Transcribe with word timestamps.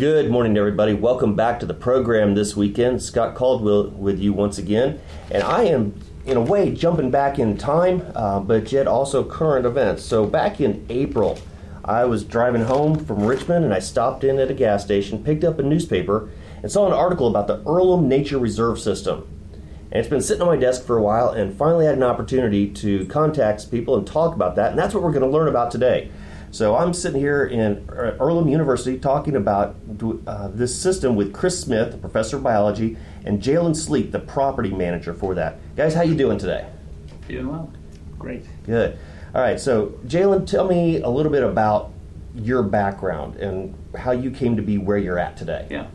Good 0.00 0.30
morning, 0.30 0.56
everybody. 0.56 0.94
Welcome 0.94 1.36
back 1.36 1.60
to 1.60 1.66
the 1.66 1.74
program 1.74 2.34
this 2.34 2.56
weekend. 2.56 3.02
Scott 3.02 3.34
Caldwell 3.34 3.88
with 3.90 4.18
you 4.18 4.32
once 4.32 4.56
again. 4.56 4.98
And 5.30 5.42
I 5.42 5.64
am, 5.64 5.94
in 6.24 6.38
a 6.38 6.40
way, 6.40 6.74
jumping 6.74 7.10
back 7.10 7.38
in 7.38 7.58
time, 7.58 8.10
uh, 8.14 8.40
but 8.40 8.72
yet 8.72 8.86
also 8.86 9.22
current 9.22 9.66
events. 9.66 10.02
So, 10.02 10.24
back 10.24 10.58
in 10.58 10.86
April, 10.88 11.38
I 11.84 12.06
was 12.06 12.24
driving 12.24 12.62
home 12.62 13.04
from 13.04 13.26
Richmond 13.26 13.62
and 13.62 13.74
I 13.74 13.78
stopped 13.78 14.24
in 14.24 14.38
at 14.38 14.50
a 14.50 14.54
gas 14.54 14.82
station, 14.82 15.22
picked 15.22 15.44
up 15.44 15.58
a 15.58 15.62
newspaper, 15.62 16.30
and 16.62 16.72
saw 16.72 16.86
an 16.86 16.94
article 16.94 17.28
about 17.28 17.46
the 17.46 17.62
Earlham 17.66 18.08
Nature 18.08 18.38
Reserve 18.38 18.80
System. 18.80 19.28
And 19.92 20.00
it's 20.00 20.08
been 20.08 20.22
sitting 20.22 20.40
on 20.40 20.48
my 20.48 20.56
desk 20.56 20.86
for 20.86 20.96
a 20.96 21.02
while, 21.02 21.28
and 21.28 21.54
finally 21.54 21.84
had 21.84 21.96
an 21.96 22.04
opportunity 22.04 22.70
to 22.70 23.04
contact 23.04 23.70
people 23.70 23.98
and 23.98 24.06
talk 24.06 24.34
about 24.34 24.56
that. 24.56 24.70
And 24.70 24.78
that's 24.78 24.94
what 24.94 25.02
we're 25.02 25.12
going 25.12 25.30
to 25.30 25.38
learn 25.38 25.48
about 25.48 25.70
today. 25.70 26.10
So 26.52 26.76
I'm 26.76 26.92
sitting 26.92 27.20
here 27.20 27.44
in 27.44 27.88
Earlham 27.88 28.48
University 28.48 28.98
talking 28.98 29.36
about 29.36 29.76
uh, 30.26 30.48
this 30.48 30.74
system 30.74 31.14
with 31.14 31.32
Chris 31.32 31.60
Smith, 31.60 31.92
the 31.92 31.98
professor 31.98 32.36
of 32.38 32.42
biology, 32.42 32.96
and 33.24 33.40
Jalen 33.40 33.76
Sleep, 33.76 34.10
the 34.10 34.18
property 34.18 34.70
manager 34.70 35.14
for 35.14 35.34
that. 35.36 35.58
Guys, 35.76 35.94
how 35.94 36.02
you 36.02 36.16
doing 36.16 36.38
today? 36.38 36.68
Doing 37.28 37.48
well. 37.48 37.72
Great. 38.18 38.44
Good. 38.64 38.98
All 39.32 39.40
right. 39.40 39.60
So 39.60 39.98
Jalen, 40.06 40.46
tell 40.46 40.66
me 40.66 41.00
a 41.00 41.08
little 41.08 41.30
bit 41.30 41.44
about 41.44 41.92
your 42.34 42.62
background 42.64 43.36
and 43.36 43.74
how 43.96 44.10
you 44.10 44.30
came 44.30 44.56
to 44.56 44.62
be 44.62 44.76
where 44.76 44.98
you're 44.98 45.18
at 45.18 45.36
today. 45.36 45.66
Yeah. 45.70 45.86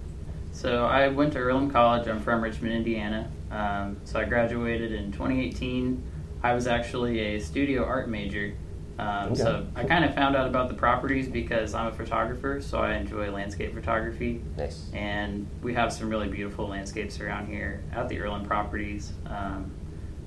So 0.53 0.85
I 0.85 1.09
went 1.09 1.34
to 1.34 1.40
Earlham 1.40 1.70
College. 1.70 2.07
I'm 2.07 2.21
from 2.21 2.41
Richmond, 2.41 2.73
Indiana. 2.73 3.29
Um, 3.51 3.98
so 4.05 4.20
I 4.20 4.23
graduated 4.23 4.93
in 4.93 5.12
2018. 5.12 6.01
I 6.43 6.53
was 6.53 6.65
actually 6.65 7.20
a 7.20 7.40
studio 7.40 7.84
art 7.84 8.07
major. 8.07 8.55
Um, 8.98 9.34
okay. 9.34 9.35
So 9.35 9.67
I 9.76 9.84
kind 9.84 10.05
of 10.05 10.16
found 10.16 10.35
out 10.35 10.48
about 10.48 10.70
the 10.70 10.76
properties 10.76 11.27
because 11.27 11.73
I'm 11.73 11.88
a 11.88 11.91
photographer, 11.91 12.62
so 12.62 12.80
I 12.80 12.95
enjoy 12.95 13.30
landscape 13.30 13.73
photography. 13.73 14.41
Nice. 14.58 14.90
And 14.94 15.48
we 15.62 15.73
have 15.73 15.91
some 15.91 16.09
really 16.09 16.30
beautiful 16.30 16.68
landscapes 16.68 17.20
around 17.20 17.48
here 17.48 17.84
at 17.93 18.07
the 18.07 18.20
Earlham 18.20 18.46
properties. 18.46 19.12
Um, 19.26 19.71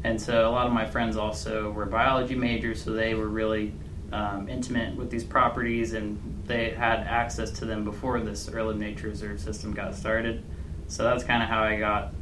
and 0.04 0.20
so 0.20 0.48
a 0.48 0.52
lot 0.52 0.66
of 0.66 0.72
my 0.72 0.86
friends 0.86 1.16
also 1.16 1.70
were 1.72 1.86
biology 1.86 2.34
majors, 2.34 2.82
so 2.82 2.92
they 2.92 3.14
were 3.14 3.28
really 3.28 3.72
um, 4.12 4.48
intimate 4.48 4.96
with 4.96 5.10
these 5.10 5.24
properties 5.24 5.92
and 5.92 6.42
they 6.46 6.70
had 6.70 7.00
access 7.00 7.50
to 7.50 7.64
them 7.66 7.84
before 7.84 8.20
this 8.20 8.48
Earlham 8.48 8.78
Nature 8.78 9.08
Reserve 9.08 9.40
system 9.40 9.72
got 9.72 9.94
started. 9.94 10.42
So 10.86 11.04
that's 11.04 11.24
kind 11.24 11.42
of 11.42 11.48
how 11.48 11.62
I 11.62 11.76
got 11.76 12.12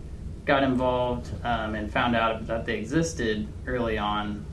got 0.44 0.62
involved 0.62 1.28
um, 1.44 1.74
and 1.74 1.92
found 1.92 2.14
out 2.14 2.46
that 2.46 2.64
they 2.64 2.78
existed 2.78 3.48
early 3.66 3.98
on. 3.98 4.46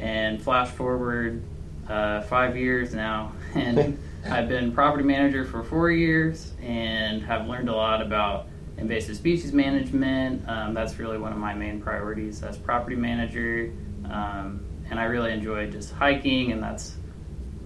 And 0.00 0.42
flash 0.42 0.70
forward 0.70 1.42
uh, 1.88 2.22
five 2.22 2.56
years 2.56 2.94
now, 2.94 3.32
and 3.54 3.98
I've 4.24 4.48
been 4.48 4.72
property 4.72 5.04
manager 5.04 5.44
for 5.44 5.62
four 5.62 5.90
years 5.90 6.52
and 6.62 7.22
have 7.22 7.46
learned 7.46 7.68
a 7.68 7.74
lot 7.74 8.02
about 8.02 8.46
invasive 8.78 9.16
species 9.16 9.52
management. 9.52 10.48
Um, 10.48 10.74
that's 10.74 10.98
really 10.98 11.18
one 11.18 11.32
of 11.32 11.38
my 11.38 11.54
main 11.54 11.80
priorities 11.80 12.42
as 12.42 12.56
property 12.56 12.96
manager. 12.96 13.72
Um, 14.10 14.64
and 14.90 14.98
I 14.98 15.04
really 15.04 15.32
enjoy 15.32 15.70
just 15.70 15.92
hiking, 15.92 16.52
and 16.52 16.62
that's 16.62 16.96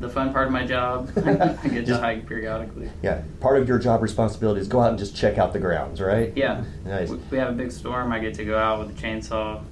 the 0.01 0.09
fun 0.09 0.33
part 0.33 0.47
of 0.47 0.53
my 0.53 0.67
job. 0.67 1.11
I 1.17 1.69
get 1.69 1.87
to 1.87 1.99
hike 1.99 2.27
periodically. 2.27 2.91
Yeah, 3.03 3.23
part 3.41 3.59
of 3.59 3.69
your 3.69 3.79
job 3.79 4.03
responsibility 4.03 4.61
is 4.61 4.69
go 4.69 4.81
out 4.81 4.91
and 4.91 4.99
just 4.99 5.17
check 5.17 5.39
out 5.39 5.53
the 5.53 5.61
grounds, 5.61 6.01
right? 6.01 6.33
Yeah. 6.37 6.65
Nice. 6.85 7.11
We 7.31 7.39
have 7.39 7.49
a 7.49 7.53
big 7.53 7.73
storm. 7.73 8.13
I 8.13 8.19
get 8.19 8.35
to 8.35 8.45
go 8.45 8.59
out 8.59 8.79
with 8.79 8.91
a 8.91 9.01
chainsaw, 9.01 9.63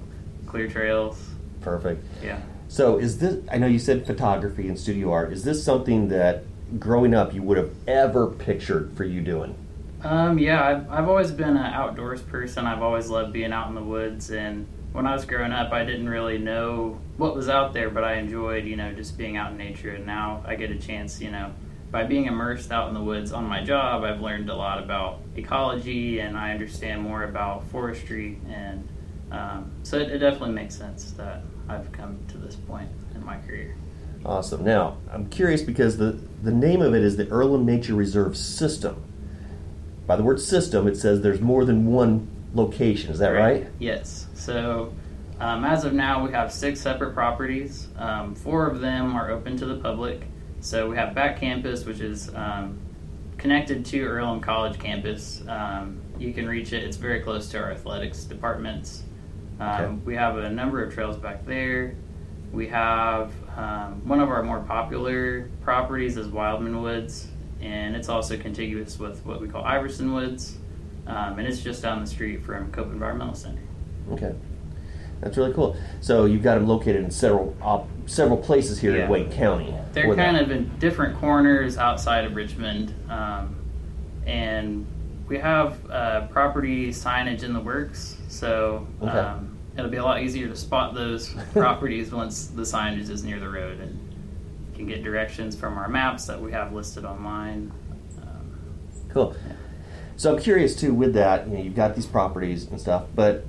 clear 0.47 0.67
trails. 0.67 1.29
Perfect. 1.61 2.03
Yeah. 2.23 2.41
So, 2.73 2.97
is 2.97 3.19
this? 3.19 3.37
I 3.51 3.59
know 3.59 3.67
you 3.67 3.77
said 3.77 4.07
photography 4.07 4.67
and 4.67 4.79
studio 4.79 5.11
art. 5.11 5.31
Is 5.31 5.43
this 5.43 5.63
something 5.63 6.07
that 6.07 6.43
growing 6.79 7.13
up 7.13 7.31
you 7.31 7.43
would 7.43 7.57
have 7.57 7.71
ever 7.85 8.25
pictured 8.25 8.97
for 8.97 9.03
you 9.03 9.21
doing? 9.21 9.55
Um, 10.01 10.39
yeah, 10.39 10.65
I've, 10.65 10.89
I've 10.89 11.07
always 11.07 11.29
been 11.29 11.55
an 11.55 11.57
outdoors 11.57 12.23
person. 12.23 12.65
I've 12.65 12.81
always 12.81 13.09
loved 13.09 13.31
being 13.31 13.53
out 13.53 13.69
in 13.69 13.75
the 13.75 13.83
woods 13.83 14.31
and 14.31 14.65
when 14.91 15.05
I 15.05 15.13
was 15.13 15.23
growing 15.23 15.51
up, 15.51 15.71
I 15.71 15.85
didn't 15.85 16.09
really 16.09 16.39
know 16.39 16.99
what 17.17 17.35
was 17.35 17.47
out 17.47 17.73
there, 17.73 17.91
but 17.91 18.03
I 18.03 18.15
enjoyed, 18.15 18.65
you 18.65 18.75
know, 18.75 18.91
just 18.91 19.19
being 19.19 19.37
out 19.37 19.51
in 19.51 19.57
nature. 19.57 19.91
And 19.91 20.07
now 20.07 20.43
I 20.43 20.55
get 20.55 20.71
a 20.71 20.79
chance, 20.79 21.21
you 21.21 21.29
know, 21.29 21.53
by 21.91 22.05
being 22.05 22.25
immersed 22.25 22.71
out 22.71 22.87
in 22.87 22.95
the 22.95 23.01
woods 23.01 23.31
on 23.31 23.45
my 23.45 23.63
job, 23.63 24.03
I've 24.03 24.19
learned 24.19 24.49
a 24.49 24.55
lot 24.55 24.81
about 24.81 25.19
ecology 25.35 26.21
and 26.21 26.35
I 26.35 26.51
understand 26.51 27.03
more 27.03 27.23
about 27.23 27.67
forestry. 27.67 28.39
And 28.49 28.87
um, 29.31 29.71
so 29.83 29.97
it, 29.99 30.09
it 30.09 30.17
definitely 30.17 30.55
makes 30.55 30.75
sense 30.75 31.11
that 31.11 31.43
this 32.53 32.65
point 32.65 32.89
in 33.15 33.25
my 33.25 33.37
career. 33.39 33.75
Awesome. 34.25 34.63
Now, 34.63 34.97
I'm 35.11 35.29
curious 35.29 35.61
because 35.61 35.97
the, 35.97 36.17
the 36.41 36.51
name 36.51 36.81
of 36.81 36.93
it 36.93 37.03
is 37.03 37.17
the 37.17 37.25
Earlham 37.25 37.65
Nature 37.65 37.95
Reserve 37.95 38.37
System. 38.37 39.03
By 40.07 40.15
the 40.15 40.23
word 40.23 40.39
system, 40.39 40.87
it 40.87 40.95
says 40.95 41.21
there's 41.21 41.41
more 41.41 41.65
than 41.65 41.85
one 41.85 42.27
location. 42.53 43.11
Is 43.11 43.19
that 43.19 43.29
right? 43.29 43.63
right? 43.63 43.71
Yes. 43.79 44.27
So 44.33 44.93
um, 45.39 45.65
as 45.65 45.85
of 45.85 45.93
now, 45.93 46.23
we 46.25 46.31
have 46.31 46.51
six 46.51 46.79
separate 46.79 47.13
properties. 47.13 47.87
Um, 47.97 48.35
four 48.35 48.67
of 48.67 48.79
them 48.79 49.15
are 49.15 49.29
open 49.31 49.57
to 49.57 49.65
the 49.65 49.77
public. 49.77 50.27
So 50.61 50.89
we 50.89 50.95
have 50.95 51.13
back 51.13 51.39
campus, 51.39 51.85
which 51.85 51.99
is 51.99 52.33
um, 52.35 52.79
connected 53.37 53.85
to 53.87 54.01
Earlham 54.05 54.39
College 54.39 54.79
campus. 54.79 55.43
Um, 55.47 56.01
you 56.17 56.33
can 56.33 56.47
reach 56.47 56.71
it. 56.71 56.83
It's 56.83 56.97
very 56.97 57.19
close 57.21 57.49
to 57.49 57.59
our 57.59 57.71
athletics 57.71 58.23
departments. 58.23 59.03
Um, 59.59 59.69
okay. 59.69 59.93
We 60.05 60.15
have 60.15 60.37
a 60.37 60.49
number 60.49 60.83
of 60.83 60.93
trails 60.93 61.17
back 61.17 61.45
there. 61.45 61.95
We 62.53 62.67
have 62.67 63.33
um, 63.57 64.07
one 64.07 64.21
of 64.21 64.29
our 64.29 64.43
more 64.43 64.61
popular 64.61 65.49
properties 65.61 66.15
is 66.15 66.27
Wildman 66.27 66.81
Woods, 66.81 67.27
and 67.59 67.95
it's 67.95 68.07
also 68.07 68.37
contiguous 68.37 68.97
with 68.97 69.25
what 69.25 69.41
we 69.41 69.49
call 69.49 69.65
Iverson 69.65 70.13
Woods 70.13 70.57
um, 71.07 71.39
and 71.39 71.47
it's 71.47 71.61
just 71.61 71.81
down 71.81 71.99
the 72.01 72.07
street 72.07 72.43
from 72.43 72.71
Cope 72.71 72.91
Environmental 72.91 73.35
Center. 73.35 73.61
Okay, 74.11 74.33
that's 75.21 75.37
really 75.37 75.53
cool. 75.53 75.75
So 76.01 76.25
you've 76.25 76.43
got 76.43 76.55
them 76.55 76.67
located 76.67 77.03
in 77.03 77.11
several 77.11 77.55
uh, 77.61 77.83
several 78.05 78.37
places 78.37 78.79
here 78.79 78.95
yeah. 78.95 79.05
in 79.05 79.09
Wayne 79.09 79.31
County. 79.31 79.73
They're 79.91 80.15
kind 80.15 80.35
that. 80.35 80.43
of 80.43 80.51
in 80.51 80.71
different 80.79 81.17
corners 81.17 81.77
outside 81.77 82.25
of 82.25 82.35
Richmond, 82.35 82.93
um, 83.09 83.55
and 84.25 84.87
we 85.27 85.37
have 85.39 85.89
uh, 85.89 86.27
property 86.27 86.89
signage 86.89 87.43
in 87.43 87.53
the 87.53 87.61
works. 87.61 88.17
So. 88.29 88.87
Okay. 89.01 89.47
It'll 89.77 89.89
be 89.89 89.97
a 89.97 90.03
lot 90.03 90.21
easier 90.21 90.47
to 90.47 90.55
spot 90.55 90.93
those 90.93 91.33
properties 91.53 92.11
once 92.11 92.47
the 92.47 92.61
signage 92.61 93.09
is 93.09 93.23
near 93.23 93.39
the 93.39 93.49
road 93.49 93.79
and 93.79 93.91
you 94.71 94.77
can 94.77 94.87
get 94.87 95.03
directions 95.03 95.55
from 95.55 95.77
our 95.77 95.87
maps 95.87 96.25
that 96.25 96.39
we 96.39 96.51
have 96.51 96.73
listed 96.73 97.05
online. 97.05 97.71
Um, 98.21 98.59
cool. 99.09 99.35
Yeah. 99.47 99.53
So 100.15 100.33
I'm 100.33 100.41
curious 100.41 100.75
too 100.75 100.93
with 100.93 101.13
that. 101.15 101.47
You 101.47 101.53
know, 101.57 101.63
you've 101.63 101.75
got 101.75 101.95
these 101.95 102.05
properties 102.05 102.67
and 102.67 102.79
stuff, 102.79 103.05
but 103.15 103.45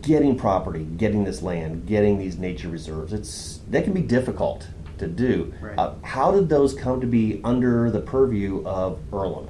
getting 0.00 0.36
property, 0.36 0.84
getting 0.84 1.24
this 1.24 1.42
land, 1.42 1.86
getting 1.86 2.18
these 2.18 2.38
nature 2.38 2.68
reserves, 2.68 3.12
it's 3.12 3.60
that 3.70 3.84
can 3.84 3.92
be 3.92 4.02
difficult 4.02 4.68
to 4.98 5.08
do. 5.08 5.52
Right. 5.60 5.78
Uh, 5.78 5.94
how 6.02 6.30
did 6.30 6.48
those 6.48 6.74
come 6.74 7.00
to 7.00 7.06
be 7.06 7.40
under 7.42 7.90
the 7.90 8.00
purview 8.00 8.64
of 8.64 9.00
Earlham? 9.12 9.48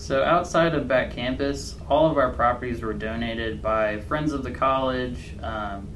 So 0.00 0.24
outside 0.24 0.74
of 0.74 0.88
back 0.88 1.10
campus, 1.10 1.76
all 1.90 2.10
of 2.10 2.16
our 2.16 2.32
properties 2.32 2.80
were 2.80 2.94
donated 2.94 3.60
by 3.60 4.00
friends 4.00 4.32
of 4.32 4.42
the 4.42 4.50
college, 4.50 5.34
um, 5.42 5.88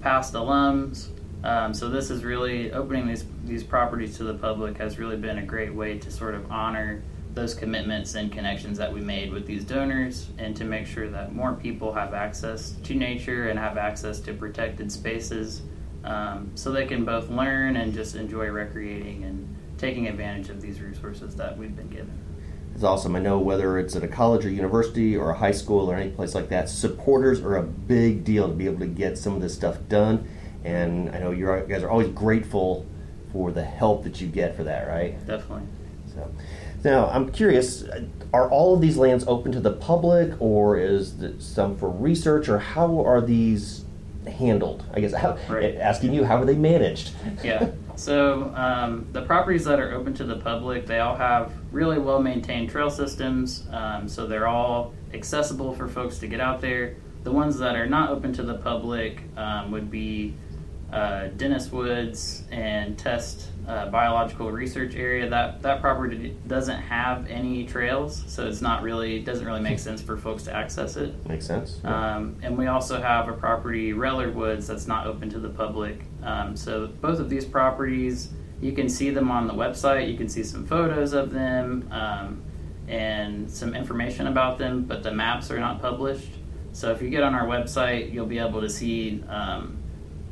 past 0.00 0.34
alums. 0.34 1.06
Um, 1.44 1.72
so 1.72 1.88
this 1.88 2.10
is 2.10 2.24
really 2.24 2.72
opening 2.72 3.06
these 3.06 3.24
these 3.44 3.62
properties 3.62 4.16
to 4.16 4.24
the 4.24 4.34
public 4.34 4.78
has 4.78 4.98
really 4.98 5.16
been 5.16 5.38
a 5.38 5.46
great 5.46 5.72
way 5.72 5.96
to 5.96 6.10
sort 6.10 6.34
of 6.34 6.50
honor 6.50 7.04
those 7.34 7.54
commitments 7.54 8.16
and 8.16 8.32
connections 8.32 8.78
that 8.78 8.92
we 8.92 9.00
made 9.00 9.30
with 9.32 9.46
these 9.46 9.62
donors 9.64 10.30
and 10.38 10.56
to 10.56 10.64
make 10.64 10.84
sure 10.84 11.08
that 11.08 11.32
more 11.32 11.52
people 11.52 11.92
have 11.94 12.14
access 12.14 12.72
to 12.82 12.96
nature 12.96 13.48
and 13.48 13.60
have 13.60 13.78
access 13.78 14.18
to 14.18 14.34
protected 14.34 14.90
spaces 14.90 15.62
um, 16.02 16.50
so 16.56 16.72
they 16.72 16.84
can 16.84 17.04
both 17.04 17.30
learn 17.30 17.76
and 17.76 17.94
just 17.94 18.16
enjoy 18.16 18.46
recreating 18.46 19.22
and 19.22 19.56
taking 19.78 20.08
advantage 20.08 20.48
of 20.48 20.60
these 20.60 20.80
resources 20.80 21.36
that 21.36 21.56
we've 21.56 21.76
been 21.76 21.88
given. 21.88 22.31
Awesome. 22.82 23.16
I 23.16 23.20
know 23.20 23.38
whether 23.38 23.78
it's 23.78 23.94
at 23.96 24.02
a 24.02 24.08
college 24.08 24.44
or 24.44 24.50
university 24.50 25.16
or 25.16 25.30
a 25.30 25.34
high 25.38 25.52
school 25.52 25.90
or 25.90 25.94
any 25.94 26.10
place 26.10 26.34
like 26.34 26.48
that, 26.48 26.68
supporters 26.68 27.40
are 27.40 27.56
a 27.56 27.62
big 27.62 28.24
deal 28.24 28.48
to 28.48 28.54
be 28.54 28.66
able 28.66 28.80
to 28.80 28.86
get 28.86 29.18
some 29.18 29.34
of 29.34 29.40
this 29.40 29.54
stuff 29.54 29.78
done. 29.88 30.28
And 30.64 31.10
I 31.10 31.18
know 31.18 31.30
you 31.30 31.46
guys 31.68 31.82
are 31.82 31.90
always 31.90 32.08
grateful 32.08 32.86
for 33.32 33.50
the 33.50 33.64
help 33.64 34.04
that 34.04 34.20
you 34.20 34.28
get 34.28 34.56
for 34.56 34.64
that, 34.64 34.86
right? 34.86 35.18
Definitely. 35.26 35.66
So, 36.14 36.30
now, 36.84 37.08
I'm 37.08 37.30
curious 37.30 37.84
are 38.32 38.50
all 38.50 38.74
of 38.74 38.80
these 38.80 38.96
lands 38.96 39.24
open 39.26 39.52
to 39.52 39.60
the 39.60 39.72
public, 39.72 40.40
or 40.40 40.78
is 40.78 41.14
some 41.38 41.76
for 41.76 41.88
research, 41.88 42.48
or 42.48 42.58
how 42.58 43.04
are 43.04 43.20
these 43.20 43.84
handled? 44.26 44.84
I 44.92 45.00
guess 45.00 45.14
how, 45.14 45.38
right. 45.48 45.76
asking 45.76 46.12
you, 46.12 46.24
how 46.24 46.36
are 46.36 46.44
they 46.44 46.56
managed? 46.56 47.12
Yeah. 47.42 47.70
So 47.96 48.52
um, 48.54 49.06
the 49.12 49.22
properties 49.22 49.64
that 49.64 49.78
are 49.80 49.92
open 49.92 50.14
to 50.14 50.24
the 50.24 50.36
public, 50.36 50.86
they 50.86 51.00
all 51.00 51.16
have 51.16 51.52
really 51.72 51.98
well 51.98 52.22
maintained 52.22 52.70
trail 52.70 52.90
systems. 52.90 53.66
Um, 53.70 54.08
so 54.08 54.26
they're 54.26 54.48
all 54.48 54.94
accessible 55.14 55.74
for 55.74 55.88
folks 55.88 56.18
to 56.18 56.26
get 56.26 56.40
out 56.40 56.60
there. 56.60 56.96
The 57.22 57.32
ones 57.32 57.58
that 57.58 57.76
are 57.76 57.86
not 57.86 58.10
open 58.10 58.32
to 58.34 58.42
the 58.42 58.54
public 58.54 59.22
um, 59.36 59.70
would 59.70 59.90
be 59.90 60.34
uh, 60.92 61.28
Dennis 61.28 61.72
Woods 61.72 62.44
and 62.50 62.98
Test 62.98 63.48
uh, 63.66 63.86
biological 63.86 64.50
research 64.50 64.94
area. 64.94 65.28
That 65.28 65.62
that 65.62 65.80
property 65.80 66.36
doesn't 66.46 66.80
have 66.82 67.26
any 67.28 67.64
trails, 67.64 68.24
so 68.26 68.46
it's 68.46 68.60
not 68.60 68.82
really 68.82 69.20
doesn't 69.20 69.46
really 69.46 69.60
make 69.60 69.78
sense 69.78 70.02
for 70.02 70.16
folks 70.16 70.42
to 70.44 70.54
access 70.54 70.96
it. 70.96 71.14
Makes 71.26 71.46
sense. 71.46 71.80
Um, 71.84 72.36
and 72.42 72.58
we 72.58 72.66
also 72.66 73.00
have 73.00 73.28
a 73.28 73.32
property, 73.32 73.92
Reller 73.92 74.32
Woods, 74.34 74.66
that's 74.66 74.86
not 74.86 75.06
open 75.06 75.30
to 75.30 75.38
the 75.38 75.48
public. 75.48 76.02
Um, 76.22 76.56
so 76.56 76.86
both 76.86 77.18
of 77.18 77.28
these 77.28 77.44
properties, 77.44 78.30
you 78.60 78.72
can 78.72 78.88
see 78.88 79.10
them 79.10 79.30
on 79.30 79.46
the 79.46 79.54
website. 79.54 80.10
You 80.10 80.16
can 80.16 80.28
see 80.28 80.42
some 80.42 80.66
photos 80.66 81.12
of 81.12 81.32
them 81.32 81.88
um, 81.90 82.42
and 82.88 83.50
some 83.50 83.74
information 83.74 84.26
about 84.26 84.58
them, 84.58 84.84
but 84.84 85.02
the 85.02 85.12
maps 85.12 85.50
are 85.50 85.58
not 85.58 85.80
published. 85.80 86.30
So 86.72 86.90
if 86.90 87.02
you 87.02 87.10
get 87.10 87.22
on 87.22 87.34
our 87.34 87.46
website, 87.46 88.12
you'll 88.12 88.26
be 88.26 88.38
able 88.38 88.60
to 88.60 88.70
see 88.70 89.22
um, 89.28 89.82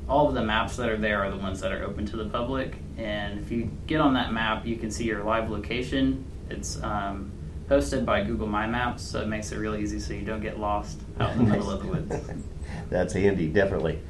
all 0.09 0.29
of 0.29 0.35
the 0.35 0.43
maps 0.43 0.77
that 0.77 0.89
are 0.89 0.97
there 0.97 1.23
are 1.25 1.31
the 1.31 1.37
ones 1.37 1.61
that 1.61 1.73
are 1.73 1.85
open 1.85 2.07
to 2.07 2.17
the 2.17 2.25
public. 2.25 2.77
And 2.97 3.39
if 3.39 3.51
you 3.51 3.71
get 3.87 4.01
on 4.01 4.15
that 4.15 4.33
map, 4.33 4.67
you 4.67 4.77
can 4.77 4.91
see 4.91 5.05
your 5.05 5.23
live 5.23 5.51
location. 5.51 6.25
It's 6.49 6.83
um, 6.83 7.31
hosted 7.69 8.05
by 8.05 8.25
Google 8.25 8.49
My 8.49 8.67
Maps, 8.67 9.03
so 9.03 9.21
it 9.21 9.29
makes 9.29 9.53
it 9.53 9.59
really 9.59 9.83
easy 9.83 10.01
so 10.01 10.13
you 10.13 10.25
don't 10.25 10.41
get 10.41 10.59
lost 10.59 11.01
out 11.21 11.33
in 11.33 11.39
the 11.39 11.45
middle 11.45 11.71
of 11.71 11.83
the 11.83 11.89
woods. 11.89 12.31
That's 12.91 13.13
handy, 13.13 13.49
definitely. 13.49 14.01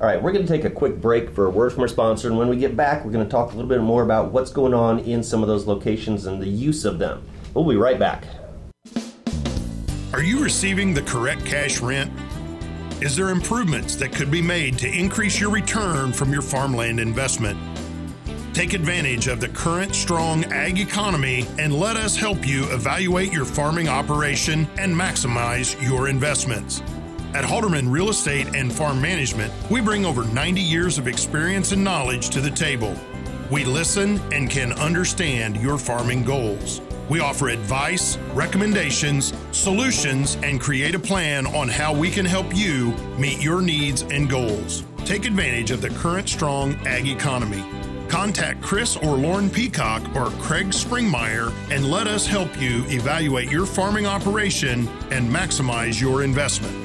All 0.00 0.08
right, 0.08 0.20
we're 0.20 0.32
going 0.32 0.44
to 0.44 0.52
take 0.52 0.64
a 0.64 0.70
quick 0.70 1.00
break 1.00 1.30
for 1.30 1.46
a 1.46 1.50
word 1.50 1.72
from 1.72 1.82
our 1.82 1.88
sponsor, 1.88 2.26
and 2.28 2.36
when 2.36 2.48
we 2.48 2.56
get 2.56 2.76
back, 2.76 3.04
we're 3.04 3.12
going 3.12 3.24
to 3.24 3.30
talk 3.30 3.52
a 3.52 3.54
little 3.54 3.68
bit 3.68 3.80
more 3.80 4.02
about 4.02 4.32
what's 4.32 4.50
going 4.50 4.74
on 4.74 4.98
in 4.98 5.22
some 5.22 5.40
of 5.40 5.48
those 5.48 5.66
locations 5.66 6.26
and 6.26 6.42
the 6.42 6.48
use 6.48 6.84
of 6.84 6.98
them. 6.98 7.22
We'll 7.54 7.64
be 7.64 7.76
right 7.76 7.98
back. 7.98 8.24
Are 10.12 10.22
you 10.22 10.42
receiving 10.42 10.94
the 10.94 11.02
correct 11.02 11.44
cash 11.44 11.80
rent? 11.80 12.12
Is 13.00 13.14
there 13.14 13.30
improvements 13.30 13.94
that 13.96 14.12
could 14.12 14.32
be 14.32 14.42
made 14.42 14.78
to 14.78 14.88
increase 14.88 15.38
your 15.38 15.50
return 15.50 16.12
from 16.12 16.32
your 16.32 16.42
farmland 16.42 16.98
investment? 16.98 17.58
Take 18.52 18.72
advantage 18.72 19.28
of 19.28 19.40
the 19.40 19.48
current 19.48 19.94
strong 19.94 20.44
ag 20.46 20.78
economy 20.80 21.46
and 21.58 21.72
let 21.72 21.96
us 21.96 22.16
help 22.16 22.46
you 22.46 22.64
evaluate 22.72 23.32
your 23.32 23.44
farming 23.44 23.88
operation 23.88 24.66
and 24.76 24.94
maximize 24.94 25.80
your 25.86 26.08
investments. 26.08 26.82
At 27.34 27.42
Halderman 27.42 27.90
Real 27.90 28.10
Estate 28.10 28.54
and 28.54 28.72
Farm 28.72 29.02
Management, 29.02 29.52
we 29.68 29.80
bring 29.80 30.06
over 30.06 30.24
90 30.24 30.60
years 30.60 30.98
of 30.98 31.08
experience 31.08 31.72
and 31.72 31.82
knowledge 31.82 32.30
to 32.30 32.40
the 32.40 32.50
table. 32.50 32.96
We 33.50 33.64
listen 33.64 34.20
and 34.32 34.48
can 34.48 34.72
understand 34.74 35.56
your 35.56 35.76
farming 35.76 36.22
goals. 36.22 36.80
We 37.08 37.18
offer 37.18 37.48
advice, 37.48 38.18
recommendations, 38.34 39.34
solutions, 39.50 40.36
and 40.44 40.60
create 40.60 40.94
a 40.94 40.98
plan 41.00 41.48
on 41.48 41.68
how 41.68 41.92
we 41.92 42.08
can 42.08 42.24
help 42.24 42.54
you 42.54 42.92
meet 43.18 43.42
your 43.42 43.62
needs 43.62 44.02
and 44.02 44.30
goals. 44.30 44.84
Take 44.98 45.24
advantage 45.24 45.72
of 45.72 45.80
the 45.80 45.90
current 45.90 46.28
strong 46.28 46.74
ag 46.86 47.08
economy. 47.08 47.64
Contact 48.08 48.62
Chris 48.62 48.96
or 48.96 49.16
Lauren 49.16 49.50
Peacock 49.50 50.02
or 50.14 50.26
Craig 50.40 50.68
Springmeyer 50.68 51.52
and 51.72 51.90
let 51.90 52.06
us 52.06 52.28
help 52.28 52.60
you 52.60 52.84
evaluate 52.86 53.50
your 53.50 53.66
farming 53.66 54.06
operation 54.06 54.86
and 55.10 55.28
maximize 55.28 56.00
your 56.00 56.22
investment. 56.22 56.83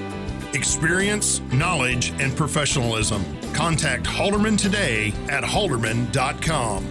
Experience, 0.59 1.39
knowledge, 1.53 2.09
and 2.19 2.35
professionalism. 2.35 3.23
Contact 3.53 4.03
Halderman 4.03 4.57
today 4.57 5.13
at 5.29 5.41
halderman.com. 5.41 6.85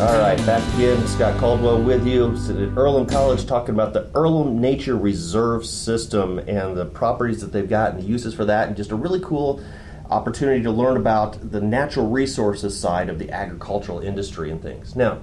All 0.00 0.18
right, 0.20 0.36
back 0.46 0.74
again. 0.74 1.04
Scott 1.08 1.36
Caldwell 1.40 1.82
with 1.82 2.06
you. 2.06 2.26
At 2.28 2.78
Earlham 2.78 3.08
College, 3.08 3.44
talking 3.44 3.74
about 3.74 3.92
the 3.92 4.08
Earlham 4.14 4.60
Nature 4.60 4.96
Reserve 4.96 5.66
System 5.66 6.38
and 6.38 6.76
the 6.76 6.84
properties 6.84 7.40
that 7.40 7.50
they've 7.50 7.68
got 7.68 7.94
and 7.94 8.00
the 8.04 8.06
uses 8.06 8.34
for 8.34 8.44
that, 8.44 8.68
and 8.68 8.76
just 8.76 8.92
a 8.92 8.96
really 8.96 9.18
cool 9.18 9.60
opportunity 10.08 10.62
to 10.62 10.70
learn 10.70 10.96
about 10.96 11.50
the 11.50 11.60
natural 11.60 12.08
resources 12.08 12.78
side 12.78 13.08
of 13.08 13.18
the 13.18 13.32
agricultural 13.32 13.98
industry 13.98 14.52
and 14.52 14.62
things. 14.62 14.94
Now, 14.94 15.18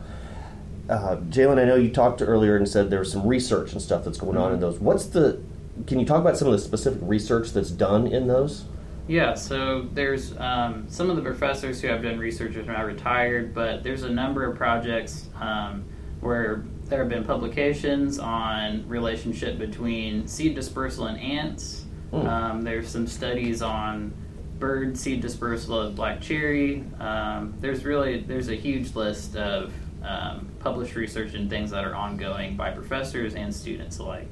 uh, 0.89 1.15
Jalen, 1.29 1.61
I 1.61 1.63
know 1.63 1.75
you 1.75 1.91
talked 1.91 2.17
to 2.17 2.25
earlier 2.25 2.57
and 2.57 2.67
said 2.67 2.89
there's 2.89 3.09
some 3.09 3.25
research 3.25 3.71
and 3.71 3.81
stuff 3.81 4.03
that's 4.03 4.17
going 4.17 4.35
on 4.35 4.51
in 4.51 4.59
those. 4.59 4.79
What's 4.79 5.05
the? 5.05 5.41
Can 5.87 5.99
you 5.99 6.05
talk 6.05 6.21
about 6.21 6.37
some 6.37 6.47
of 6.47 6.53
the 6.53 6.59
specific 6.59 6.99
research 7.03 7.51
that's 7.51 7.71
done 7.71 8.07
in 8.07 8.27
those? 8.27 8.65
Yeah, 9.07 9.35
so 9.35 9.87
there's 9.93 10.35
um, 10.37 10.85
some 10.89 11.09
of 11.09 11.15
the 11.15 11.21
professors 11.21 11.79
who 11.79 11.87
have 11.89 12.01
done 12.01 12.17
research 12.17 12.55
are 12.55 12.63
now 12.63 12.83
retired, 12.83 13.53
but 13.53 13.83
there's 13.83 14.03
a 14.03 14.09
number 14.09 14.43
of 14.43 14.57
projects 14.57 15.27
um, 15.39 15.85
where 16.21 16.63
there 16.85 16.99
have 16.99 17.09
been 17.09 17.23
publications 17.23 18.17
on 18.17 18.87
relationship 18.87 19.59
between 19.59 20.27
seed 20.27 20.55
dispersal 20.55 21.05
and 21.05 21.19
ants. 21.19 21.85
Mm. 22.11 22.27
Um, 22.27 22.61
there's 22.63 22.87
some 22.87 23.05
studies 23.05 23.61
on 23.61 24.13
bird 24.57 24.97
seed 24.97 25.21
dispersal 25.21 25.79
of 25.79 25.95
black 25.95 26.21
cherry. 26.21 26.83
Um, 26.99 27.53
there's 27.59 27.85
really 27.85 28.21
there's 28.21 28.49
a 28.49 28.55
huge 28.55 28.95
list 28.95 29.35
of 29.35 29.73
um, 30.03 30.49
published 30.59 30.95
research 30.95 31.33
and 31.33 31.49
things 31.49 31.71
that 31.71 31.83
are 31.83 31.95
ongoing 31.95 32.55
by 32.55 32.71
professors 32.71 33.35
and 33.35 33.53
students 33.53 33.97
alike. 33.99 34.29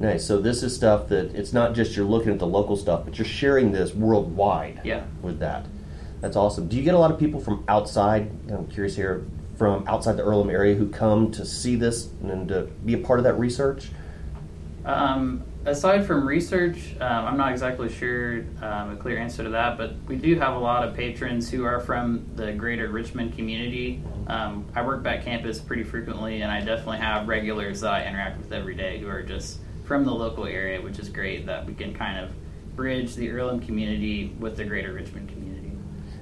Nice. 0.00 0.26
So 0.26 0.40
this 0.40 0.62
is 0.62 0.74
stuff 0.74 1.08
that 1.08 1.34
it's 1.34 1.52
not 1.52 1.74
just 1.74 1.94
you're 1.94 2.06
looking 2.06 2.32
at 2.32 2.38
the 2.38 2.46
local 2.46 2.74
stuff, 2.74 3.04
but 3.04 3.18
you're 3.18 3.26
sharing 3.26 3.70
this 3.70 3.94
worldwide. 3.94 4.80
Yeah. 4.82 5.04
With 5.20 5.38
that, 5.40 5.66
that's 6.22 6.36
awesome. 6.36 6.68
Do 6.68 6.76
you 6.78 6.82
get 6.82 6.94
a 6.94 6.98
lot 6.98 7.10
of 7.10 7.18
people 7.18 7.38
from 7.38 7.64
outside? 7.68 8.30
I'm 8.50 8.66
curious 8.66 8.96
here, 8.96 9.26
from 9.56 9.86
outside 9.86 10.16
the 10.16 10.24
Earlham 10.24 10.48
area 10.48 10.74
who 10.74 10.88
come 10.88 11.30
to 11.32 11.44
see 11.44 11.76
this 11.76 12.08
and 12.22 12.48
to 12.48 12.62
be 12.86 12.94
a 12.94 12.98
part 12.98 13.20
of 13.20 13.24
that 13.24 13.34
research. 13.34 13.90
Um, 14.86 15.42
aside 15.66 16.06
from 16.06 16.26
research, 16.26 16.96
um, 16.98 17.26
I'm 17.26 17.36
not 17.36 17.52
exactly 17.52 17.90
sure 17.90 18.46
um, 18.62 18.92
a 18.92 18.96
clear 18.98 19.18
answer 19.18 19.42
to 19.42 19.50
that, 19.50 19.76
but 19.76 19.96
we 20.06 20.16
do 20.16 20.34
have 20.38 20.56
a 20.56 20.58
lot 20.58 20.88
of 20.88 20.96
patrons 20.96 21.50
who 21.50 21.64
are 21.64 21.78
from 21.78 22.26
the 22.36 22.52
greater 22.52 22.88
Richmond 22.88 23.36
community. 23.36 24.02
Um, 24.28 24.64
I 24.74 24.80
work 24.80 25.02
back 25.02 25.24
campus 25.24 25.58
pretty 25.58 25.84
frequently, 25.84 26.40
and 26.40 26.50
I 26.50 26.60
definitely 26.60 26.98
have 26.98 27.28
regulars 27.28 27.82
that 27.82 27.92
I 27.92 28.06
interact 28.06 28.38
with 28.38 28.52
every 28.52 28.74
day 28.74 28.98
who 28.98 29.06
are 29.06 29.22
just 29.22 29.58
from 29.90 30.04
the 30.04 30.14
local 30.14 30.46
area, 30.46 30.80
which 30.80 31.00
is 31.00 31.08
great 31.08 31.46
that 31.46 31.66
we 31.66 31.74
can 31.74 31.92
kind 31.92 32.16
of 32.16 32.30
bridge 32.76 33.16
the 33.16 33.28
Earlham 33.28 33.58
community 33.58 34.32
with 34.38 34.56
the 34.56 34.62
greater 34.62 34.92
Richmond 34.92 35.28
community. 35.28 35.72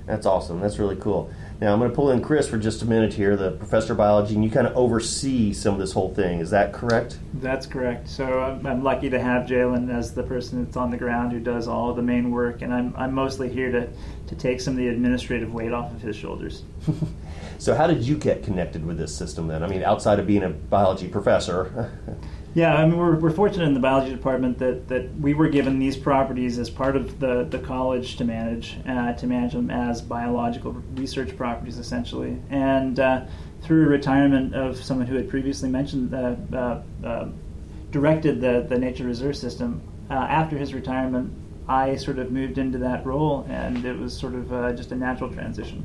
That's 0.06 0.25
awesome. 0.25 0.59
That's 0.59 0.79
really 0.79 0.97
cool. 0.97 1.31
Now 1.61 1.75
I'm 1.75 1.79
going 1.79 1.91
to 1.91 1.94
pull 1.94 2.11
in 2.11 2.23
Chris 2.23 2.49
for 2.49 2.56
just 2.56 2.81
a 2.81 2.87
minute 2.87 3.12
here, 3.12 3.37
the 3.37 3.50
professor 3.50 3.93
of 3.93 3.99
biology, 3.99 4.35
and 4.35 4.43
you 4.43 4.50
kind 4.50 4.67
of 4.67 4.75
oversee 4.75 5.53
some 5.53 5.75
of 5.75 5.81
this 5.81 5.93
whole 5.93 6.15
thing. 6.15 6.41
Is 6.41 6.49
that 6.49 6.73
correct? 6.73 7.19
That's 7.35 7.67
correct. 7.67 8.09
So 8.09 8.41
I'm, 8.41 8.67
I'm 8.67 8.82
lucky 8.82 9.11
to 9.11 9.20
have 9.20 9.47
Jalen 9.47 9.94
as 9.94 10.15
the 10.15 10.23
person 10.23 10.65
that's 10.65 10.79
on 10.79 10.91
the 10.91 10.97
ground 10.97 11.32
who 11.32 11.38
does 11.38 11.69
all 11.69 11.91
of 11.91 11.97
the 11.97 12.03
main 12.03 12.31
work, 12.31 12.62
and 12.62 12.73
I'm, 12.73 12.94
I'm 12.97 13.12
mostly 13.12 13.50
here 13.50 13.70
to, 13.70 13.87
to 14.29 14.35
take 14.35 14.62
some 14.62 14.73
of 14.73 14.79
the 14.79 14.88
administrative 14.88 15.53
weight 15.53 15.75
off 15.75 15.93
of 15.93 16.00
his 16.00 16.17
shoulders. 16.17 16.62
so 17.59 17.75
how 17.75 17.87
did 17.87 18.03
you 18.03 18.17
get 18.17 18.43
connected 18.43 18.87
with 18.87 18.97
this 18.97 19.15
system 19.15 19.47
then? 19.47 19.62
I 19.62 19.67
mean, 19.67 19.82
outside 19.82 20.19
of 20.19 20.26
being 20.26 20.43
a 20.43 20.49
biology 20.49 21.09
professor. 21.09 21.93
Yeah, 22.55 22.75
I 22.75 22.87
mean, 22.87 22.96
we're, 22.96 23.17
we're 23.17 23.31
fortunate 23.31 23.67
in 23.67 23.75
the 23.75 23.81
biology 23.81 24.11
department 24.11 24.58
that, 24.58 24.89
that 24.89 25.15
we 25.20 25.34
were 25.34 25.49
given 25.49 25.79
these 25.79 25.96
properties 25.96 26.58
as 26.58 26.70
part 26.70 26.96
of 26.96 27.20
the, 27.20 27.44
the 27.44 27.58
college 27.58 28.17
to 28.17 28.25
manage, 28.25 28.79
uh, 28.87 29.13
to 29.15 29.27
manage 29.27 29.53
them 29.53 29.70
as 29.70 30.01
biological 30.01 30.72
research 30.94 31.37
properties, 31.37 31.79
essentially. 31.79 32.41
And 32.49 32.99
uh, 32.99 33.27
through 33.63 33.87
retirement 33.89 34.55
of 34.55 34.82
someone 34.82 35.06
who 35.06 35.17
had 35.17 35.29
previously 35.29 35.69
mentioned, 35.69 36.15
uh, 36.15 36.37
uh, 36.53 36.82
uh 37.05 37.29
directed 37.91 38.41
the, 38.41 38.67
the 38.69 38.79
nature 38.79 39.05
reserve 39.05 39.37
system, 39.37 39.81
uh, 40.11 40.15
after 40.15 40.58
his 40.58 40.75
retirement, 40.75 41.32
I 41.69 41.96
sort 41.96 42.19
of 42.19 42.31
moved 42.31 42.58
into 42.58 42.79
that 42.79 43.05
role, 43.06 43.46
and 43.49 43.84
it 43.84 43.99
was 43.99 44.17
sort 44.17 44.34
of 44.34 44.77
just 44.77 44.93
a 44.93 44.96
natural 44.96 45.32
transition. 45.32 45.84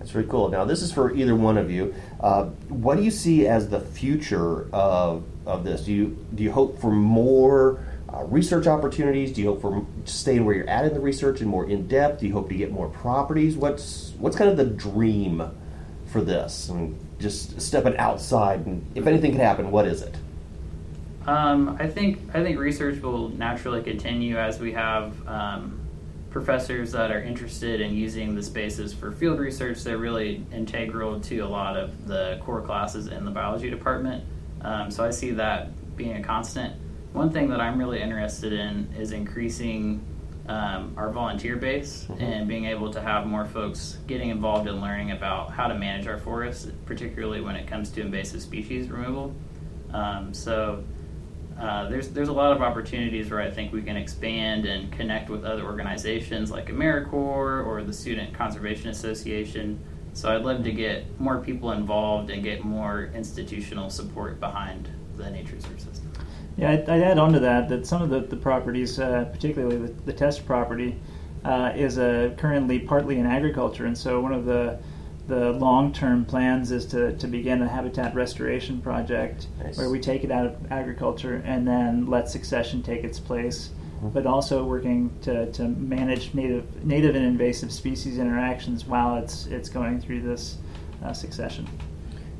That's 0.00 0.12
very 0.12 0.26
cool. 0.26 0.48
Now, 0.48 0.64
this 0.64 0.80
is 0.80 0.90
for 0.90 1.14
either 1.14 1.36
one 1.36 1.58
of 1.58 1.70
you. 1.70 1.94
Uh, 2.20 2.46
what 2.68 2.96
do 2.96 3.02
you 3.02 3.10
see 3.10 3.46
as 3.46 3.68
the 3.68 3.80
future 3.80 4.66
of, 4.72 5.24
of 5.46 5.64
this? 5.64 5.82
Do 5.82 5.92
you 5.92 6.16
do 6.34 6.42
you 6.42 6.52
hope 6.52 6.80
for 6.80 6.90
more 6.90 7.84
uh, 8.12 8.24
research 8.24 8.66
opportunities? 8.66 9.32
Do 9.32 9.40
you 9.40 9.48
hope 9.48 9.60
for 9.60 9.86
staying 10.04 10.44
where 10.44 10.54
you're 10.54 10.68
at 10.68 10.84
in 10.84 10.94
the 10.94 11.00
research 11.00 11.40
and 11.40 11.48
more 11.48 11.68
in 11.68 11.86
depth? 11.86 12.20
Do 12.20 12.26
you 12.26 12.32
hope 12.32 12.48
to 12.48 12.54
get 12.54 12.70
more 12.70 12.88
properties? 12.88 13.56
What's 13.56 14.12
what's 14.18 14.36
kind 14.36 14.50
of 14.50 14.56
the 14.56 14.66
dream 14.66 15.50
for 16.06 16.20
this? 16.20 16.70
I 16.70 16.74
mean, 16.74 16.98
just 17.18 17.60
stepping 17.60 17.96
outside, 17.96 18.66
and 18.66 18.84
if 18.94 19.06
anything 19.06 19.32
could 19.32 19.40
happen, 19.40 19.70
what 19.70 19.86
is 19.86 20.02
it? 20.02 20.14
Um, 21.26 21.76
I 21.78 21.86
think 21.86 22.18
I 22.34 22.42
think 22.42 22.58
research 22.58 23.00
will 23.02 23.28
naturally 23.28 23.82
continue 23.82 24.38
as 24.38 24.58
we 24.58 24.72
have. 24.72 25.28
Um, 25.28 25.80
professors 26.30 26.92
that 26.92 27.10
are 27.10 27.20
interested 27.20 27.80
in 27.80 27.92
using 27.92 28.34
the 28.34 28.42
spaces 28.42 28.94
for 28.94 29.12
field 29.12 29.38
research. 29.38 29.82
They're 29.82 29.98
really 29.98 30.44
integral 30.52 31.20
to 31.22 31.40
a 31.40 31.46
lot 31.46 31.76
of 31.76 32.06
the 32.06 32.40
core 32.44 32.62
classes 32.62 33.08
in 33.08 33.24
the 33.24 33.30
biology 33.30 33.68
department. 33.68 34.24
Um, 34.62 34.90
so 34.90 35.04
I 35.04 35.10
see 35.10 35.30
that 35.32 35.96
being 35.96 36.16
a 36.16 36.22
constant. 36.22 36.74
One 37.12 37.30
thing 37.30 37.48
that 37.50 37.60
I'm 37.60 37.78
really 37.78 38.00
interested 38.00 38.52
in 38.52 38.92
is 38.96 39.12
increasing 39.12 40.04
um, 40.48 40.94
our 40.96 41.10
volunteer 41.10 41.56
base 41.56 42.06
mm-hmm. 42.08 42.22
and 42.22 42.48
being 42.48 42.64
able 42.64 42.92
to 42.92 43.00
have 43.00 43.26
more 43.26 43.44
folks 43.44 43.98
getting 44.06 44.30
involved 44.30 44.68
in 44.68 44.80
learning 44.80 45.12
about 45.12 45.52
how 45.52 45.68
to 45.68 45.74
manage 45.74 46.06
our 46.06 46.18
forests, 46.18 46.68
particularly 46.86 47.40
when 47.40 47.56
it 47.56 47.66
comes 47.66 47.90
to 47.90 48.00
invasive 48.00 48.42
species 48.42 48.88
removal. 48.88 49.34
Um, 49.92 50.34
so 50.34 50.84
uh, 51.60 51.88
there's 51.88 52.08
there's 52.08 52.28
a 52.28 52.32
lot 52.32 52.52
of 52.52 52.62
opportunities 52.62 53.30
where 53.30 53.40
I 53.40 53.50
think 53.50 53.72
we 53.72 53.82
can 53.82 53.96
expand 53.96 54.64
and 54.64 54.90
connect 54.90 55.28
with 55.28 55.44
other 55.44 55.64
organizations 55.64 56.50
like 56.50 56.66
AmeriCorps 56.68 57.66
or 57.66 57.82
the 57.84 57.92
Student 57.92 58.32
Conservation 58.34 58.88
Association 58.88 59.78
So 60.12 60.28
I'd 60.28 60.42
love 60.42 60.64
to 60.64 60.72
get 60.72 61.20
more 61.20 61.38
people 61.38 61.72
involved 61.72 62.30
and 62.30 62.42
get 62.42 62.64
more 62.64 63.10
institutional 63.14 63.90
support 63.90 64.40
behind 64.40 64.88
the 65.16 65.30
nature 65.30 65.54
reserve 65.54 65.80
system. 65.80 66.12
Yeah, 66.56 66.72
I'd, 66.72 66.88
I'd 66.88 67.02
add 67.02 67.18
on 67.18 67.32
to 67.32 67.40
that 67.40 67.68
that 67.68 67.86
some 67.86 68.02
of 68.02 68.10
the, 68.10 68.20
the 68.20 68.36
properties, 68.36 68.98
uh, 68.98 69.26
particularly 69.32 69.76
the, 69.76 69.92
the 70.04 70.12
test 70.12 70.44
property, 70.46 70.96
uh, 71.44 71.72
is 71.74 71.98
uh, 71.98 72.34
currently 72.36 72.78
partly 72.78 73.18
in 73.18 73.26
agriculture, 73.26 73.86
and 73.86 73.96
so 73.96 74.20
one 74.20 74.32
of 74.32 74.44
the 74.44 74.78
the 75.30 75.52
long-term 75.52 76.24
plans 76.24 76.72
is 76.72 76.84
to, 76.86 77.16
to 77.16 77.28
begin 77.28 77.62
a 77.62 77.68
habitat 77.68 78.14
restoration 78.16 78.80
project 78.80 79.46
Nice. 79.62 79.78
where 79.78 79.88
we 79.88 80.00
take 80.00 80.24
it 80.24 80.32
out 80.32 80.44
of 80.44 80.72
agriculture 80.72 81.40
and 81.46 81.66
then 81.66 82.06
let 82.06 82.28
succession 82.28 82.82
take 82.82 83.04
its 83.04 83.20
place. 83.20 83.70
But 84.02 84.26
also 84.26 84.64
working 84.64 85.10
to, 85.22 85.50
to 85.52 85.64
manage 85.64 86.34
native 86.34 86.84
native 86.84 87.14
and 87.14 87.24
invasive 87.24 87.70
species 87.72 88.18
interactions 88.18 88.86
while 88.86 89.16
it's 89.16 89.46
it's 89.46 89.68
going 89.68 90.00
through 90.00 90.22
this 90.22 90.58
uh, 91.04 91.12
succession. 91.12 91.68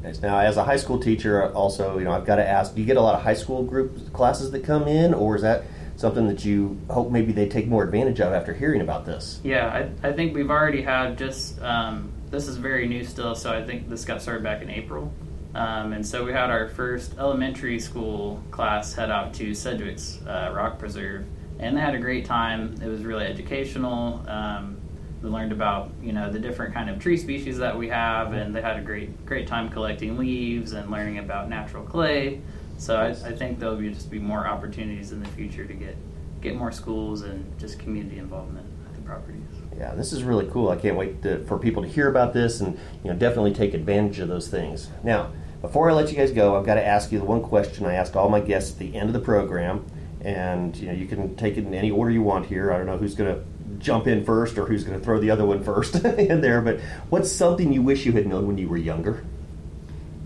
Nice. 0.02 0.23
Now, 0.23 0.38
as 0.38 0.57
a 0.57 0.64
high 0.64 0.76
school 0.76 0.99
teacher, 0.99 1.52
also, 1.52 1.99
you 1.99 2.05
know, 2.05 2.12
I've 2.12 2.25
got 2.25 2.37
to 2.37 2.49
ask: 2.49 2.75
Do 2.75 2.81
you 2.81 2.87
get 2.87 2.97
a 2.97 3.02
lot 3.02 3.14
of 3.14 3.23
high 3.23 3.35
school 3.35 3.62
group 3.62 4.12
classes 4.12 4.50
that 4.52 4.64
come 4.64 4.88
in, 4.88 5.12
or 5.12 5.37
is 5.37 5.43
that 5.43 5.64
something 5.97 6.26
that 6.29 6.45
you 6.47 6.81
hope 6.88 7.11
maybe 7.11 7.33
they 7.33 7.47
take 7.47 7.67
more 7.67 7.85
advantage 7.85 8.21
of 8.21 8.33
after 8.33 8.55
hearing 8.55 8.81
about 8.81 9.05
this? 9.05 9.40
Yeah, 9.45 9.67
I, 10.02 10.09
I 10.09 10.12
think 10.12 10.35
we've 10.35 10.50
already 10.50 10.81
had 10.81 11.19
just 11.19 11.61
um, 11.61 12.11
this 12.31 12.49
is 12.49 12.57
very 12.57 12.88
new 12.88 13.05
still, 13.05 13.35
so 13.35 13.52
I 13.52 13.62
think 13.62 13.90
this 13.90 14.07
got 14.07 14.23
started 14.23 14.43
back 14.43 14.62
in 14.62 14.71
April. 14.71 15.12
Um, 15.55 15.93
and 15.93 16.07
so 16.07 16.25
we 16.25 16.33
had 16.33 16.49
our 16.49 16.69
first 16.69 17.17
elementary 17.19 17.81
school 17.81 18.43
class 18.52 18.95
head 18.95 19.11
out 19.11 19.35
to 19.35 19.52
Sedgwick's 19.52 20.21
uh, 20.26 20.52
Rock 20.55 20.79
Preserve, 20.79 21.26
and 21.61 21.76
they 21.76 21.81
had 21.81 21.95
a 21.95 21.99
great 21.99 22.25
time. 22.25 22.75
It 22.83 22.88
was 22.88 23.05
really 23.05 23.26
educational. 23.26 24.25
Um, 24.26 24.79
we 25.23 25.29
learned 25.29 25.52
about 25.52 25.90
you 26.02 26.12
know 26.12 26.31
the 26.31 26.38
different 26.38 26.73
kind 26.73 26.88
of 26.88 26.99
tree 26.99 27.17
species 27.17 27.59
that 27.59 27.76
we 27.76 27.88
have, 27.88 28.33
and 28.33 28.57
they 28.57 28.62
had 28.62 28.79
a 28.79 28.83
great 28.83 29.25
great 29.26 29.47
time 29.47 29.69
collecting 29.69 30.17
leaves 30.17 30.73
and 30.73 30.90
learning 30.90 31.19
about 31.19 31.49
natural 31.49 31.85
clay. 31.85 32.40
So 32.79 32.97
I, 32.97 33.09
I 33.09 33.33
think 33.33 33.59
there'll 33.59 33.76
be 33.76 33.90
just 33.90 34.11
be 34.11 34.19
more 34.19 34.47
opportunities 34.47 35.12
in 35.12 35.21
the 35.23 35.29
future 35.29 35.67
to 35.67 35.75
get 35.75 35.97
get 36.40 36.57
more 36.57 36.73
schools 36.73 37.23
and 37.23 37.59
just 37.59 37.79
community 37.79 38.19
involvement 38.19 38.67
at 38.87 38.95
the 38.95 39.02
properties. 39.02 39.43
Yeah, 39.76 39.95
this 39.95 40.14
is 40.14 40.25
really 40.25 40.49
cool. 40.50 40.71
I 40.71 40.76
can't 40.76 40.97
wait 40.97 41.23
to, 41.23 41.45
for 41.45 41.59
people 41.59 41.83
to 41.83 41.88
hear 41.88 42.09
about 42.09 42.33
this 42.33 42.61
and 42.61 42.79
you 43.05 43.11
know 43.11 43.17
definitely 43.17 43.52
take 43.52 43.75
advantage 43.75 44.19
of 44.21 44.29
those 44.29 44.49
things. 44.49 44.88
Now, 45.05 45.33
before 45.61 45.90
I 45.90 45.93
let 45.93 46.11
you 46.11 46.17
guys 46.17 46.33
go, 46.33 46.57
I've 46.57 46.64
got 46.64 46.76
to 46.76 46.87
ask 46.87 47.12
you 47.12 47.19
the 47.19 47.26
one 47.26 47.43
question 47.43 47.85
I 47.85 47.93
ask 47.93 48.17
all 48.17 48.31
my 48.31 48.40
guests 48.40 48.73
at 48.73 48.79
the 48.79 48.97
end 48.97 49.11
of 49.11 49.12
the 49.12 49.21
program, 49.21 49.85
and 50.23 50.77
you 50.77 50.89
know 50.89 50.93
you 50.93 51.07
can 51.07 51.37
take 51.37 51.57
it 51.57 51.65
in 51.67 51.75
any 51.75 51.91
order 51.91 52.11
you 52.11 52.23
want 52.23 52.47
here. 52.47 52.73
I 52.73 52.77
don't 52.77 52.87
know 52.87 52.99
who's 52.99 53.15
going 53.15 53.35
to 53.35 53.45
jump 53.79 54.07
in 54.07 54.25
first 54.25 54.59
or 54.59 54.67
who's 54.67 54.85
going 54.85 54.99
to 54.99 55.05
throw 55.05 55.19
the 55.19 55.31
other 55.31 55.45
one 55.47 55.62
first 55.62 55.95
in 56.05 56.41
there, 56.41 56.61
but 56.61 56.81
what's 57.09 57.31
something 57.31 57.73
you 57.73 57.83
wish 57.83 58.05
you 58.07 58.12
had 58.12 58.27
known 58.27 58.47
when 58.47 58.59
you 58.59 58.69
were 58.69 58.77
younger? 58.77 59.25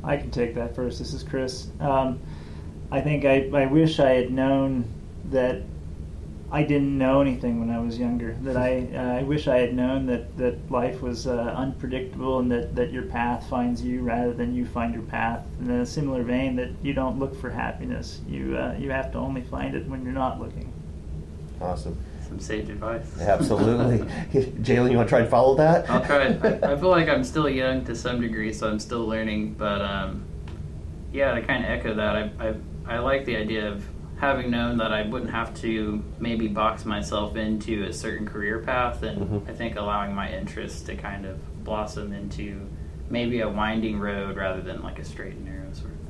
I 0.03 0.17
can 0.17 0.31
take 0.31 0.55
that 0.57 0.75
first. 0.75 0.99
This 0.99 1.15
is 1.15 1.23
Chris. 1.23 1.69
Um, 1.81 2.21
I 2.91 3.01
think 3.01 3.25
I, 3.25 3.49
I 3.55 3.67
wish 3.67 4.01
I 4.01 4.11
had 4.11 4.31
known 4.31 4.85
that 5.31 5.63
I 6.55 6.63
didn't 6.63 6.97
know 6.97 7.21
anything 7.21 7.59
when 7.59 7.69
I 7.69 7.81
was 7.81 7.99
younger. 7.99 8.37
That 8.43 8.57
I 8.57 8.87
uh, 8.95 9.19
I 9.19 9.23
wish 9.25 9.49
I 9.49 9.59
had 9.59 9.75
known 9.75 10.07
that, 10.07 10.37
that 10.37 10.71
life 10.71 11.03
was 11.03 11.27
uh, 11.27 11.53
unpredictable 11.57 12.39
and 12.39 12.49
that, 12.53 12.77
that 12.77 12.93
your 12.93 13.03
path 13.03 13.49
finds 13.51 13.83
you 13.83 14.03
rather 14.03 14.33
than 14.33 14.55
you 14.55 14.65
find 14.65 14.95
your 14.95 15.03
path. 15.03 15.45
And 15.59 15.69
in 15.69 15.81
a 15.81 15.87
similar 15.87 16.23
vein, 16.23 16.55
that 16.55 16.71
you 16.81 16.93
don't 16.93 17.19
look 17.19 17.35
for 17.41 17.51
happiness. 17.51 18.21
You 18.29 18.57
uh, 18.57 18.77
you 18.79 18.93
have 18.93 19.11
to 19.13 19.19
only 19.19 19.43
find 19.43 19.75
it 19.75 19.89
when 19.89 20.05
you're 20.05 20.13
not 20.13 20.41
looking. 20.41 20.73
Awesome. 21.61 21.99
Some 22.29 22.39
sage 22.39 22.69
advice. 22.69 23.21
Absolutely. 23.21 23.99
Jalen, 24.63 24.93
you 24.93 24.97
want 24.97 25.09
to 25.09 25.11
try 25.11 25.21
and 25.23 25.29
follow 25.29 25.57
that? 25.57 25.91
I'll 25.91 26.05
try. 26.05 26.27
I, 26.27 26.75
I 26.75 26.77
feel 26.77 26.91
like 26.91 27.09
I'm 27.09 27.25
still 27.35 27.49
young 27.49 27.85
to 27.87 27.97
some 27.97 28.21
degree, 28.21 28.53
so 28.53 28.71
I'm 28.71 28.79
still 28.79 29.05
learning. 29.05 29.55
But 29.55 29.83
um, 29.83 30.25
yeah, 31.13 31.35
to 31.35 31.43
kind 31.43 31.65
of 31.65 31.71
echo 31.73 31.95
that, 31.95 32.15
I, 32.15 32.31
I 32.39 32.55
I 32.87 32.99
like 32.99 33.25
the 33.25 33.35
idea 33.35 33.73
of 33.73 33.85
having 34.25 34.51
known 34.51 34.79
that 34.79 34.93
I 34.93 35.03
wouldn't 35.03 35.31
have 35.31 35.55
to 35.61 36.03
maybe 36.19 36.49
box 36.49 36.85
myself 36.85 37.37
into 37.37 37.85
a 37.85 37.93
certain 37.93 38.27
career 38.27 38.59
path, 38.61 39.03
and 39.03 39.21
Mhm. 39.21 39.49
I 39.49 39.53
think 39.53 39.77
allowing 39.77 40.15
my 40.15 40.33
interests 40.33 40.81
to 40.83 40.97
kind 40.97 41.27
of 41.27 41.37
blossom 41.65 42.13
into 42.13 42.61
maybe 43.11 43.41
a 43.41 43.49
winding 43.49 43.99
road 44.01 44.37
rather 44.37 44.63
than 44.63 44.83
like 44.83 44.99
a 44.99 45.05
straight 45.05 45.35
and 45.35 45.45
narrow 45.45 45.73
sort 45.73 45.93
of. 45.93 46.04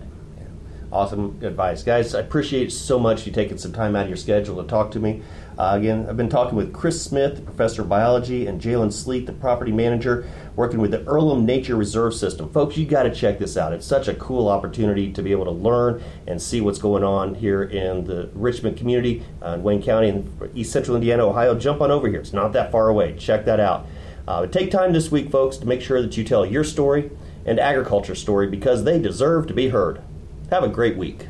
Awesome 0.94 1.40
advice, 1.42 1.82
guys. 1.82 2.14
I 2.14 2.20
appreciate 2.20 2.70
so 2.70 3.00
much 3.00 3.26
you 3.26 3.32
taking 3.32 3.58
some 3.58 3.72
time 3.72 3.96
out 3.96 4.04
of 4.04 4.08
your 4.08 4.16
schedule 4.16 4.62
to 4.62 4.68
talk 4.68 4.92
to 4.92 5.00
me. 5.00 5.22
Uh, 5.58 5.72
again, 5.76 6.06
I've 6.08 6.16
been 6.16 6.28
talking 6.28 6.56
with 6.56 6.72
Chris 6.72 7.02
Smith, 7.02 7.34
the 7.34 7.42
professor 7.42 7.82
of 7.82 7.88
biology, 7.88 8.46
and 8.46 8.60
Jalen 8.60 8.92
Sleet, 8.92 9.26
the 9.26 9.32
property 9.32 9.72
manager, 9.72 10.24
working 10.54 10.78
with 10.78 10.92
the 10.92 11.02
Earlham 11.04 11.44
Nature 11.44 11.74
Reserve 11.74 12.14
System. 12.14 12.48
Folks, 12.48 12.76
you 12.76 12.86
got 12.86 13.02
to 13.02 13.12
check 13.12 13.40
this 13.40 13.56
out. 13.56 13.72
It's 13.72 13.84
such 13.84 14.06
a 14.06 14.14
cool 14.14 14.46
opportunity 14.46 15.12
to 15.12 15.20
be 15.20 15.32
able 15.32 15.46
to 15.46 15.50
learn 15.50 16.00
and 16.28 16.40
see 16.40 16.60
what's 16.60 16.78
going 16.78 17.02
on 17.02 17.34
here 17.34 17.64
in 17.64 18.04
the 18.04 18.30
Richmond 18.32 18.76
community, 18.76 19.24
uh, 19.42 19.54
in 19.54 19.64
Wayne 19.64 19.82
County, 19.82 20.10
and 20.10 20.50
East 20.54 20.70
Central 20.70 20.94
Indiana, 20.94 21.26
Ohio. 21.26 21.58
Jump 21.58 21.80
on 21.80 21.90
over 21.90 22.06
here. 22.06 22.20
It's 22.20 22.32
not 22.32 22.52
that 22.52 22.70
far 22.70 22.88
away. 22.88 23.16
Check 23.18 23.46
that 23.46 23.58
out. 23.58 23.88
Uh, 24.28 24.46
take 24.46 24.70
time 24.70 24.92
this 24.92 25.10
week, 25.10 25.28
folks, 25.28 25.56
to 25.56 25.66
make 25.66 25.80
sure 25.80 26.00
that 26.00 26.16
you 26.16 26.22
tell 26.22 26.46
your 26.46 26.62
story 26.62 27.10
and 27.44 27.58
agriculture 27.58 28.14
story 28.14 28.46
because 28.46 28.84
they 28.84 29.00
deserve 29.00 29.48
to 29.48 29.54
be 29.54 29.70
heard. 29.70 30.00
Have 30.54 30.62
a 30.62 30.68
great 30.68 30.96
week. 30.96 31.26